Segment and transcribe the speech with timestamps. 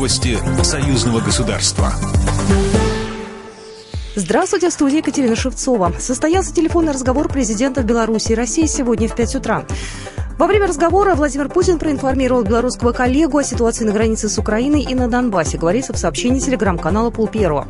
[0.00, 1.92] Новости союзного государства.
[4.14, 5.92] Здравствуйте, в студии Екатерина Шевцова.
[5.98, 9.66] Состоялся телефонный разговор президента Беларуси и России сегодня в 5 утра.
[10.38, 14.94] Во время разговора Владимир Путин проинформировал белорусского коллегу о ситуации на границе с Украиной и
[14.94, 17.68] на Донбассе, говорится в сообщении телеграм-канала Пол Первого.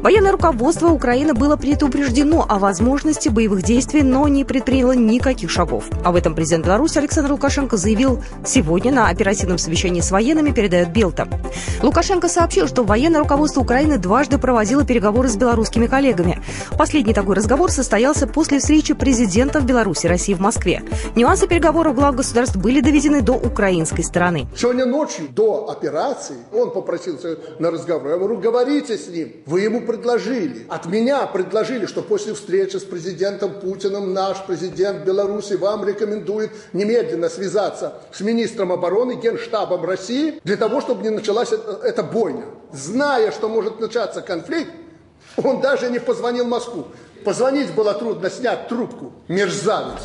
[0.00, 5.86] Военное руководство Украины было предупреждено о возможности боевых действий, но не предприняло никаких шагов.
[6.04, 11.26] Об этом президент Беларуси Александр Лукашенко заявил сегодня на оперативном совещании с военными, передает Белта.
[11.82, 16.40] Лукашенко сообщил, что военное руководство Украины дважды проводило переговоры с белорусскими коллегами.
[16.78, 20.80] Последний такой разговор состоялся после встречи президентов Беларуси и России в Москве.
[21.16, 24.46] Нюансы переговоров глав государств были доведены до украинской стороны.
[24.56, 28.10] Сегодня ночью до операции он попросился на разговор.
[28.10, 29.32] Я говорю, говорите с ним.
[29.44, 35.54] Вы ему предложили, от меня предложили, что после встречи с президентом Путиным наш президент Беларуси
[35.54, 42.02] вам рекомендует немедленно связаться с министром обороны, генштабом России, для того, чтобы не началась эта
[42.02, 42.44] бойня.
[42.72, 44.70] Зная, что может начаться конфликт,
[45.36, 46.86] он даже не позвонил в Москву.
[47.24, 49.12] Позвонить было трудно, снять трубку.
[49.26, 50.02] Мерзавец.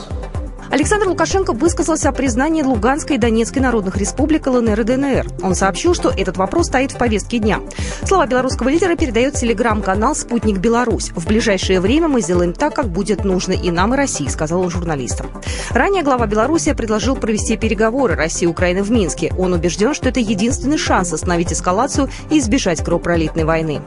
[0.73, 5.27] Александр Лукашенко высказался о признании Луганской и Донецкой народных республик ЛНР и ДНР.
[5.43, 7.59] Он сообщил, что этот вопрос стоит в повестке дня.
[8.05, 11.11] Слова белорусского лидера передает телеграм-канал «Спутник Беларусь».
[11.11, 14.71] В ближайшее время мы сделаем так, как будет нужно и нам, и России, сказал он
[14.71, 15.27] журналистам.
[15.69, 19.31] Ранее глава Беларуси предложил провести переговоры России и Украины в Минске.
[19.37, 23.79] Он убежден, что это единственный шанс остановить эскалацию и избежать кровопролитной войны.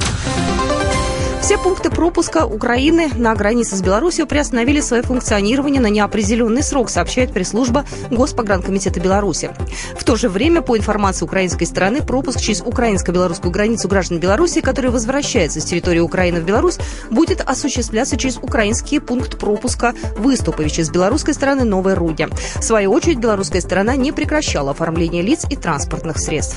[1.46, 7.32] Все пункты пропуска Украины на границе с Беларусью приостановили свое функционирование на неопределенный срок, сообщает
[7.32, 9.52] пресс-служба Госпогранкомитета Беларуси.
[9.96, 14.90] В то же время, по информации украинской стороны, пропуск через украинско-белорусскую границу граждан Беларуси, которые
[14.90, 16.78] возвращаются с территории Украины в Беларусь,
[17.12, 22.26] будет осуществляться через украинский пункт пропуска Выступовича с белорусской стороны Новой Руди.
[22.56, 26.56] В свою очередь, белорусская сторона не прекращала оформление лиц и транспортных средств.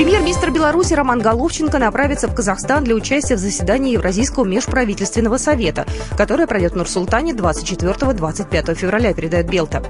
[0.00, 5.84] Премьер-министр Беларуси Роман Головченко направится в Казахстан для участия в заседании Евразийского межправительственного совета,
[6.16, 9.82] которое пройдет в Нур-Султане 24-25 февраля, передает Белта.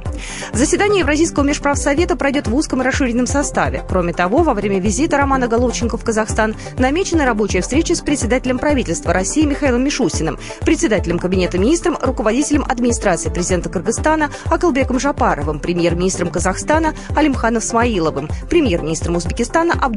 [0.53, 3.85] Заседание Евразийского межправсовета пройдет в узком и расширенном составе.
[3.89, 9.13] Кроме того, во время визита Романа Головченко в Казахстан намечена рабочая встреча с председателем правительства
[9.13, 17.63] России Михаилом Мишустиным, председателем Кабинета министром, руководителем администрации президента Кыргызстана Акылбеком Жапаровым, премьер-министром Казахстана Алимханом
[17.63, 19.75] Смаиловым, премьер-министром Узбекистана